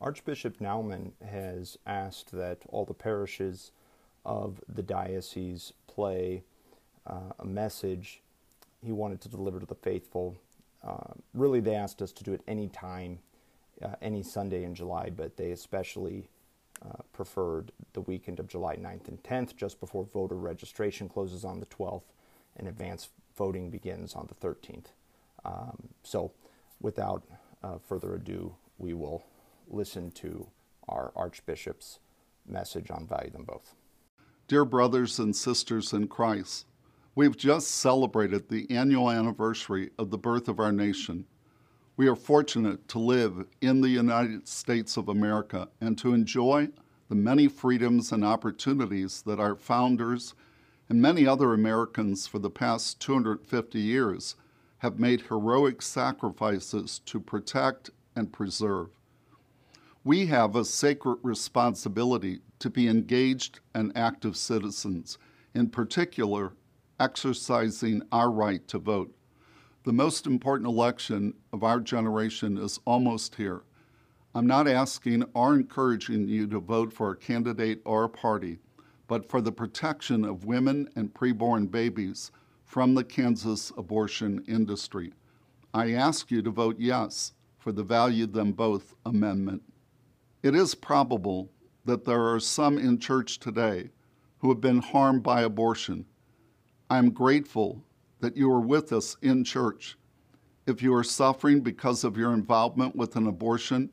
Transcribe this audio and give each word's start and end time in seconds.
Archbishop 0.00 0.60
Naumann 0.60 1.12
has 1.22 1.76
asked 1.86 2.32
that 2.32 2.58
all 2.68 2.86
the 2.86 2.94
parishes 2.94 3.72
of 4.24 4.62
the 4.66 4.82
diocese 4.82 5.72
play 5.86 6.42
uh, 7.06 7.32
a 7.38 7.44
message 7.44 8.22
he 8.82 8.92
wanted 8.92 9.20
to 9.20 9.28
deliver 9.28 9.60
to 9.60 9.66
the 9.66 9.74
faithful. 9.74 10.36
Uh, 10.82 11.12
really, 11.34 11.60
they 11.60 11.74
asked 11.74 12.00
us 12.00 12.12
to 12.12 12.24
do 12.24 12.32
it 12.32 12.40
any 12.48 12.68
time, 12.68 13.18
uh, 13.82 13.94
any 14.00 14.22
Sunday 14.22 14.64
in 14.64 14.74
July, 14.74 15.10
but 15.10 15.36
they 15.36 15.50
especially 15.50 16.28
uh, 16.82 17.02
preferred 17.12 17.70
the 17.92 18.00
weekend 18.00 18.40
of 18.40 18.48
July 18.48 18.76
9th 18.76 19.08
and 19.08 19.22
10th, 19.22 19.54
just 19.54 19.80
before 19.80 20.04
voter 20.04 20.36
registration 20.36 21.10
closes 21.10 21.44
on 21.44 21.60
the 21.60 21.66
12th 21.66 22.04
and 22.56 22.68
advance 22.68 23.10
voting 23.36 23.70
begins 23.70 24.14
on 24.14 24.28
the 24.28 24.46
13th. 24.46 24.86
Um, 25.44 25.88
so, 26.02 26.32
without 26.80 27.22
uh, 27.62 27.76
further 27.86 28.14
ado, 28.14 28.54
we 28.78 28.94
will 28.94 29.24
listen 29.70 30.10
to 30.10 30.48
our 30.88 31.12
Archbishop's 31.14 32.00
message 32.46 32.90
on 32.90 33.06
Value 33.06 33.30
Them 33.30 33.44
Both. 33.44 33.74
Dear 34.48 34.64
brothers 34.64 35.18
and 35.18 35.34
sisters 35.34 35.92
in 35.92 36.08
Christ, 36.08 36.66
we've 37.14 37.36
just 37.36 37.70
celebrated 37.70 38.48
the 38.48 38.68
annual 38.70 39.10
anniversary 39.10 39.90
of 39.98 40.10
the 40.10 40.18
birth 40.18 40.48
of 40.48 40.58
our 40.58 40.72
nation. 40.72 41.24
We 41.96 42.08
are 42.08 42.16
fortunate 42.16 42.88
to 42.88 42.98
live 42.98 43.46
in 43.60 43.80
the 43.80 43.88
United 43.88 44.48
States 44.48 44.96
of 44.96 45.08
America 45.08 45.68
and 45.80 45.96
to 45.98 46.14
enjoy 46.14 46.68
the 47.08 47.14
many 47.14 47.46
freedoms 47.48 48.12
and 48.12 48.24
opportunities 48.24 49.22
that 49.22 49.40
our 49.40 49.54
founders 49.54 50.34
and 50.88 51.00
many 51.00 51.26
other 51.26 51.52
Americans 51.52 52.26
for 52.26 52.38
the 52.38 52.50
past 52.50 53.00
250 53.00 53.78
years 53.78 54.34
have 54.78 54.98
made 54.98 55.22
heroic 55.22 55.82
sacrifices 55.82 57.00
to 57.06 57.20
protect 57.20 57.90
and 58.16 58.32
preserve. 58.32 58.88
We 60.02 60.24
have 60.26 60.56
a 60.56 60.64
sacred 60.64 61.18
responsibility 61.22 62.40
to 62.60 62.70
be 62.70 62.88
engaged 62.88 63.60
and 63.74 63.92
active 63.94 64.34
citizens, 64.34 65.18
in 65.54 65.68
particular, 65.68 66.54
exercising 66.98 68.00
our 68.10 68.30
right 68.30 68.66
to 68.68 68.78
vote. 68.78 69.14
The 69.84 69.92
most 69.92 70.26
important 70.26 70.68
election 70.68 71.34
of 71.52 71.62
our 71.62 71.80
generation 71.80 72.56
is 72.56 72.80
almost 72.86 73.34
here. 73.34 73.60
I'm 74.34 74.46
not 74.46 74.66
asking 74.66 75.24
or 75.34 75.54
encouraging 75.54 76.28
you 76.28 76.46
to 76.46 76.60
vote 76.60 76.94
for 76.94 77.10
a 77.10 77.16
candidate 77.16 77.82
or 77.84 78.04
a 78.04 78.08
party, 78.08 78.58
but 79.06 79.28
for 79.28 79.42
the 79.42 79.52
protection 79.52 80.24
of 80.24 80.46
women 80.46 80.88
and 80.96 81.12
preborn 81.12 81.70
babies 81.70 82.30
from 82.64 82.94
the 82.94 83.04
Kansas 83.04 83.70
abortion 83.76 84.42
industry. 84.48 85.12
I 85.74 85.92
ask 85.92 86.30
you 86.30 86.40
to 86.40 86.50
vote 86.50 86.76
yes 86.78 87.34
for 87.58 87.70
the 87.70 87.84
Value 87.84 88.26
Them 88.26 88.52
Both 88.52 88.94
amendment. 89.04 89.62
It 90.42 90.54
is 90.54 90.74
probable 90.74 91.50
that 91.84 92.06
there 92.06 92.22
are 92.22 92.40
some 92.40 92.78
in 92.78 92.98
church 92.98 93.38
today 93.38 93.90
who 94.38 94.48
have 94.48 94.60
been 94.60 94.80
harmed 94.80 95.22
by 95.22 95.42
abortion. 95.42 96.06
I 96.88 96.96
am 96.96 97.10
grateful 97.10 97.84
that 98.20 98.38
you 98.38 98.50
are 98.50 98.60
with 98.60 98.90
us 98.90 99.18
in 99.20 99.44
church. 99.44 99.98
If 100.66 100.82
you 100.82 100.94
are 100.94 101.04
suffering 101.04 101.60
because 101.60 102.04
of 102.04 102.16
your 102.16 102.32
involvement 102.32 102.96
with 102.96 103.16
an 103.16 103.26
abortion, 103.26 103.90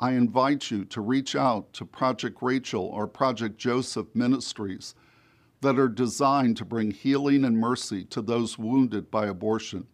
I 0.00 0.12
invite 0.12 0.68
you 0.72 0.84
to 0.86 1.00
reach 1.00 1.36
out 1.36 1.72
to 1.74 1.84
Project 1.84 2.38
Rachel 2.42 2.86
or 2.86 3.06
Project 3.06 3.56
Joseph 3.56 4.08
Ministries 4.14 4.96
that 5.60 5.78
are 5.78 5.88
designed 5.88 6.56
to 6.56 6.64
bring 6.64 6.90
healing 6.90 7.44
and 7.44 7.56
mercy 7.56 8.04
to 8.06 8.20
those 8.20 8.58
wounded 8.58 9.12
by 9.12 9.26
abortion. 9.26 9.86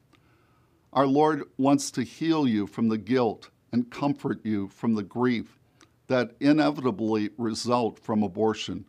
Our 0.94 1.06
Lord 1.06 1.44
wants 1.58 1.90
to 1.92 2.02
heal 2.02 2.48
you 2.48 2.66
from 2.66 2.88
the 2.88 2.98
guilt 2.98 3.50
and 3.70 3.90
comfort 3.90 4.40
you 4.44 4.68
from 4.68 4.94
the 4.94 5.02
grief 5.02 5.59
that 6.10 6.32
inevitably 6.40 7.30
result 7.38 7.96
from 7.96 8.24
abortion. 8.24 8.84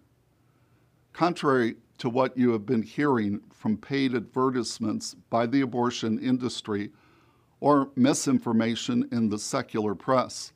Contrary 1.13 1.75
to 1.99 2.09
what 2.09 2.35
you 2.35 2.49
have 2.49 2.65
been 2.65 2.81
hearing 2.81 3.39
from 3.53 3.77
paid 3.77 4.15
advertisements 4.15 5.15
by 5.29 5.45
the 5.45 5.61
abortion 5.61 6.17
industry 6.17 6.89
or 7.59 7.91
misinformation 7.95 9.07
in 9.11 9.29
the 9.29 9.37
secular 9.37 9.93
press, 9.93 10.51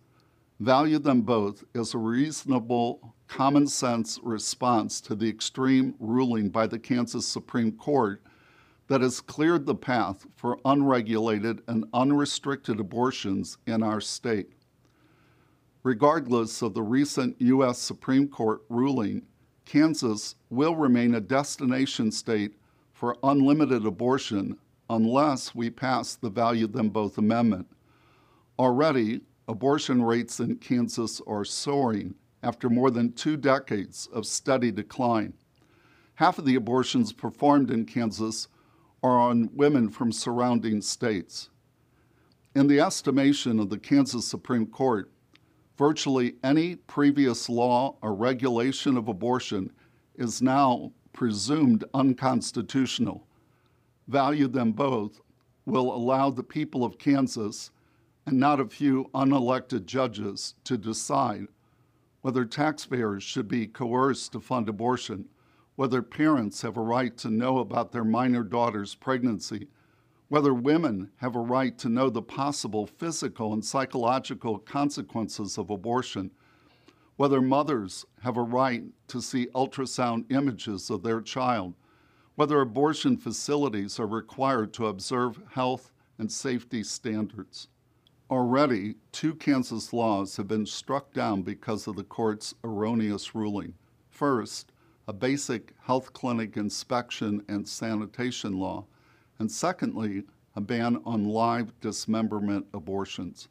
Value 0.60 0.98
Them 0.98 1.22
Both 1.22 1.64
as 1.76 1.94
a 1.94 2.00
reasonable, 2.00 3.14
common 3.28 3.68
sense 3.68 4.20
response 4.24 5.00
to 5.02 5.14
the 5.14 5.30
extreme 5.30 5.94
ruling 6.00 6.50
by 6.50 6.66
the 6.66 6.80
Kansas 6.80 7.28
Supreme 7.28 7.74
Court 7.74 8.24
that 8.88 9.02
has 9.02 9.22
cleared 9.22 9.68
the 9.68 9.76
path 9.76 10.26
for 10.36 10.58
unregulated 10.66 11.62
and 11.68 11.86
unrestricted 11.94 12.80
abortions 12.80 13.60
in 13.68 13.84
our 13.84 14.02
state 14.02 14.55
regardless 15.86 16.64
of 16.64 16.74
the 16.74 16.82
recent 16.82 17.40
U.S. 17.40 17.78
Supreme 17.78 18.28
Court 18.28 18.62
ruling, 18.70 19.22
Kansas 19.66 20.34
will 20.50 20.76
remain 20.76 21.14
a 21.14 21.22
destination 21.22 22.12
state 22.12 22.56
for 22.92 23.16
unlimited 23.22 23.86
abortion 23.86 24.58
unless 24.90 25.54
we 25.54 25.70
pass 25.70 26.16
the 26.16 26.30
Value 26.30 26.66
Them 26.66 26.90
Both 26.90 27.20
Amendment. 27.20 27.68
Already, 28.58 29.22
abortion 29.48 30.02
rates 30.02 30.40
in 30.40 30.56
Kansas 30.56 31.22
are 31.28 31.46
soaring 31.46 32.16
after 32.42 32.68
more 32.68 32.90
than 32.90 33.14
two 33.14 33.38
decades 33.38 34.10
of 34.12 34.26
steady 34.26 34.72
decline. 34.72 35.36
Half 36.16 36.40
of 36.40 36.46
the 36.46 36.56
abortions 36.56 37.14
performed 37.14 37.70
in 37.70 37.86
Kansas 37.86 38.48
are 39.04 39.20
on 39.20 39.52
women 39.54 39.90
from 39.90 40.12
surrounding 40.12 40.82
states. 40.82 41.50
In 42.56 42.66
the 42.66 42.80
estimation 42.80 43.60
of 43.60 43.70
the 43.70 43.78
Kansas 43.78 44.28
Supreme 44.28 44.66
Court, 44.66 45.12
virtually 45.78 46.36
any 46.44 46.76
previous 46.76 47.50
law 47.50 47.96
or 48.02 48.14
regulation 48.14 48.98
of 48.98 49.08
abortion 49.08 49.72
is 50.16 50.42
now 50.42 50.92
presumed 51.14 51.84
unconstitutional. 51.94 53.28
Value 54.08 54.48
them 54.48 54.72
both 54.72 55.22
will 55.66 55.94
allow 55.94 56.30
the 56.30 56.44
people 56.44 56.84
of 56.84 56.98
Kansas 56.98 57.72
and 58.26 58.40
not 58.40 58.60
a 58.60 58.68
few 58.68 59.10
unelected 59.14 59.86
judges 59.86 60.56
to 60.64 60.78
decide 60.78 61.48
whether 62.22 62.46
taxpayers 62.46 63.24
should 63.24 63.48
be 63.48 63.68
coerced 63.68 64.32
to 64.32 64.40
fund 64.40 64.68
abortion, 64.68 65.26
whether 65.76 66.02
parents 66.02 66.62
have 66.62 66.78
a 66.78 66.82
right 66.82 67.16
to 67.18 67.30
know 67.30 67.60
about 67.60 67.92
their 67.92 68.04
minor 68.04 68.44
daughter's 68.44 68.96
pregnancy, 68.96 69.68
whether 70.28 70.54
women 70.54 71.12
have 71.18 71.36
a 71.36 71.40
right 71.40 71.78
to 71.78 71.90
know 71.90 72.10
the 72.10 72.22
possible 72.22 72.88
physical 72.88 73.54
and 73.54 73.64
psychological 73.64 74.58
consequences 74.58 75.58
of 75.58 75.70
abortion, 75.70 76.32
whether 77.16 77.42
mothers 77.42 78.06
have 78.24 78.36
a 78.36 78.42
right 78.42 78.84
to 79.08 79.22
see 79.22 79.48
ultrasound 79.54 80.30
images 80.32 80.90
of 80.90 81.04
their 81.04 81.22
child, 81.22 81.74
whether 82.36 82.60
abortion 82.60 83.16
facilities 83.16 84.00
are 84.00 84.08
required 84.08 84.74
to 84.74 84.88
observe 84.88 85.40
health 85.52 85.92
and 86.18 86.32
safety 86.32 86.84
standards. 86.84 87.68
Already, 88.30 88.96
two 89.12 89.36
Kansas 89.36 89.94
laws 89.94 90.36
have 90.38 90.48
been 90.48 90.66
struck 90.66 91.14
down 91.14 91.44
because 91.44 91.86
of 91.86 91.96
the 91.96 92.04
court's 92.04 92.56
erroneous 92.64 93.36
ruling. 93.36 93.76
First, 94.10 94.72
a 95.08 95.14
basic 95.14 95.74
health 95.84 96.12
clinic 96.14 96.58
inspection 96.58 97.44
and 97.48 97.68
sanitation 97.68 98.58
law 98.58 98.88
and 99.40 99.52
secondly, 99.52 100.24
a 100.56 100.62
ban 100.62 101.02
on 101.06 101.26
live 101.26 101.74
dismemberment 101.82 102.66
abortions. 102.74 103.50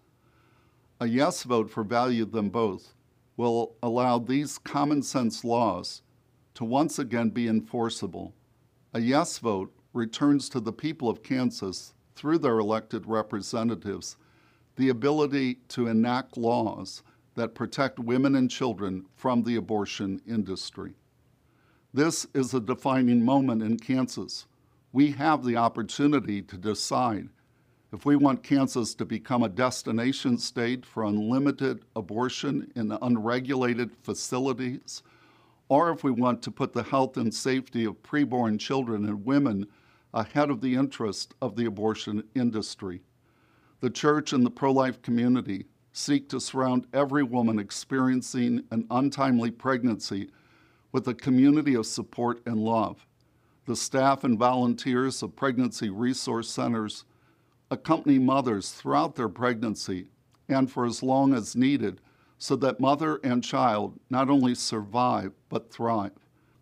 A 1.01 1.07
yes 1.07 1.43
vote 1.43 1.71
for 1.71 1.85
value 1.85 2.25
them 2.25 2.49
both 2.49 2.95
will 3.37 3.75
allow 3.83 4.19
these 4.19 4.59
common 4.59 5.03
sense 5.03 5.45
laws 5.45 6.03
to 6.55 6.65
once 6.65 6.99
again 6.99 7.31
be 7.31 7.49
enforceable. 7.49 8.33
A 8.95 9.01
yes 9.01 9.39
vote 9.39 9.73
returns 9.93 10.49
to 10.49 10.61
the 10.61 10.73
people 10.73 11.09
of 11.09 11.23
Kansas, 11.23 11.95
through 12.15 12.39
their 12.39 12.59
elected 12.59 13.07
representatives, 13.07 14.17
the 14.77 14.89
ability 14.89 15.57
to 15.69 15.89
enact 15.89 16.37
laws 16.37 17.03
that 17.35 17.55
protect 17.55 17.99
women 17.99 18.37
and 18.37 18.51
children 18.51 19.05
from 19.17 19.43
the 19.43 19.57
abortion 19.57 20.21
industry. 20.27 20.95
This 21.93 22.27
is 22.35 22.55
a 22.55 22.61
defining 22.61 23.25
moment 23.25 23.63
in 23.63 23.79
Kansas 23.79 24.47
we 24.95 25.11
have 25.11 25.45
the 25.45 25.57
opportunity 25.57 26.41
to 26.41 26.57
decide 26.57 27.29
if 27.93 28.07
we 28.07 28.15
want 28.15 28.45
Kansas 28.45 28.95
to 28.95 29.05
become 29.05 29.43
a 29.43 29.49
destination 29.49 30.39
state 30.39 30.87
for 30.87 31.03
unlimited 31.03 31.85
abortion 31.97 32.71
in 32.77 32.97
unregulated 33.03 33.91
facilities, 34.05 35.03
or 35.69 35.91
if 35.91 36.05
we 36.05 36.13
want 36.13 36.43
to 36.43 36.53
put 36.53 36.73
the 36.73 36.85
health 36.85 37.17
and 37.17 37.35
safety 37.35 37.85
of 37.85 38.01
preborn 38.05 38.57
children 38.59 39.05
and 39.05 39.25
women 39.25 39.67
ahead 40.13 40.49
of 40.49 40.61
the 40.61 40.77
interest 40.77 41.35
of 41.43 41.57
the 41.57 41.67
abortion 41.67 42.23
industry. 42.37 43.03
The 43.81 43.91
church 43.91 44.33
and 44.33 44.47
the 44.47 44.51
pro 44.51 44.71
life 44.71 45.03
community 45.03 45.67
seek 45.93 46.29
to 46.29 46.41
surround 46.41 46.87
every 46.93 47.25
woman 47.25 47.59
experiencing 47.59 48.63
an 48.71 48.87
untimely 48.93 49.51
pregnancy 49.51 50.31
with 50.93 51.09
a 51.09 51.15
community 51.15 51.75
of 51.75 51.85
support 51.85 52.41
and 52.47 52.61
love 52.61 53.05
the 53.67 53.77
staff 53.77 54.25
and 54.25 54.39
volunteers 54.39 55.23
of 55.23 55.37
pregnancy 55.37 55.89
resource 55.89 56.51
centers 56.51 57.05
accompany 57.71 58.19
mothers 58.19 58.73
throughout 58.73 59.17
their 59.17 59.29
pregnancy 59.29 60.07
and 60.49 60.71
for 60.71 60.85
as 60.85 61.03
long 61.03 61.33
as 61.33 61.57
needed 61.57 62.01
so 62.39 62.57
that 62.57 62.81
mother 62.81 63.21
and 63.25 63.43
child 63.43 63.99
not 64.11 64.29
only 64.29 64.55
survive 64.55 65.33
but 65.49 65.73
thrive. 65.73 66.13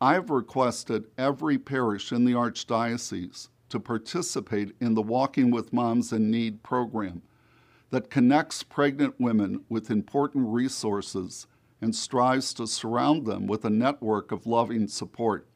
I 0.00 0.14
have 0.14 0.30
requested 0.30 1.06
every 1.18 1.58
parish 1.58 2.12
in 2.12 2.24
the 2.24 2.32
Archdiocese 2.32 3.48
to 3.68 3.80
participate 3.80 4.74
in 4.80 4.94
the 4.94 5.02
Walking 5.02 5.50
with 5.50 5.72
Moms 5.72 6.12
in 6.12 6.30
Need 6.30 6.62
program 6.62 7.22
that 7.90 8.10
connects 8.10 8.62
pregnant 8.62 9.20
women 9.20 9.64
with 9.68 9.90
important 9.90 10.48
resources 10.48 11.46
and 11.80 11.94
strives 11.94 12.54
to 12.54 12.66
surround 12.66 13.26
them 13.26 13.46
with 13.46 13.64
a 13.64 13.70
network 13.70 14.30
of 14.30 14.46
loving 14.46 14.88
support. 14.88 15.46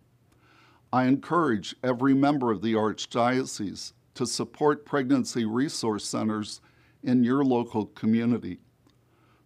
I 0.96 1.04
encourage 1.04 1.76
every 1.82 2.14
member 2.14 2.50
of 2.50 2.62
the 2.62 2.72
Archdiocese 2.72 3.92
to 4.14 4.24
support 4.24 4.86
pregnancy 4.86 5.44
resource 5.44 6.06
centers 6.06 6.62
in 7.02 7.22
your 7.22 7.44
local 7.44 7.84
community. 7.84 8.60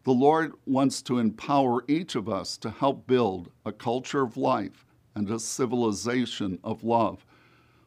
The 0.05 0.13
Lord 0.13 0.53
wants 0.65 1.03
to 1.03 1.19
empower 1.19 1.83
each 1.89 2.15
of 2.15 2.29
us 2.29 2.57
to 2.59 2.71
help 2.71 3.09
build 3.09 3.51
a 3.67 3.73
culture 3.73 4.23
of 4.23 4.37
life 4.37 4.87
and 5.17 5.29
a 5.29 5.41
civilization 5.41 6.61
of 6.63 6.85
love 6.85 7.27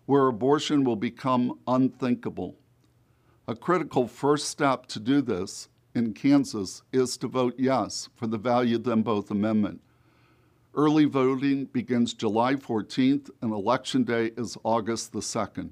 where 0.07 0.27
abortion 0.27 0.83
will 0.83 0.97
become 0.97 1.57
unthinkable. 1.65 2.57
A 3.47 3.55
critical 3.55 4.09
first 4.09 4.49
step 4.49 4.87
to 4.87 4.99
do 4.99 5.21
this 5.21 5.69
in 5.95 6.13
Kansas 6.13 6.81
is 6.91 7.15
to 7.15 7.29
vote 7.29 7.55
yes 7.57 8.09
for 8.13 8.27
the 8.27 8.37
Value 8.37 8.77
Them 8.77 9.03
Both 9.03 9.31
Amendment. 9.31 9.79
Early 10.75 11.05
voting 11.05 11.65
begins 11.65 12.15
July 12.15 12.55
14th 12.55 13.29
and 13.43 13.53
Election 13.53 14.03
Day 14.03 14.31
is 14.35 14.57
August 14.63 15.11
the 15.11 15.19
2nd. 15.19 15.69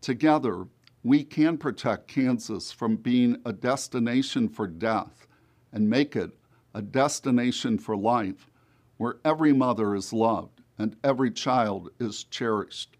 Together, 0.00 0.66
we 1.04 1.22
can 1.22 1.58
protect 1.58 2.08
Kansas 2.08 2.72
from 2.72 2.96
being 2.96 3.36
a 3.44 3.52
destination 3.52 4.48
for 4.48 4.66
death 4.66 5.26
and 5.70 5.90
make 5.90 6.16
it 6.16 6.30
a 6.72 6.80
destination 6.80 7.76
for 7.76 7.94
life 7.94 8.50
where 8.96 9.18
every 9.22 9.52
mother 9.52 9.94
is 9.94 10.14
loved 10.14 10.62
and 10.78 10.96
every 11.04 11.30
child 11.30 11.90
is 12.00 12.24
cherished. 12.24 12.96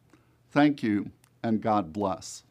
Thank 0.51 0.83
you, 0.83 1.13
and 1.43 1.63
God 1.63 1.95
bless. 1.95 2.45